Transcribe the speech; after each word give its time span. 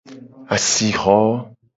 Asixo. 0.55 1.17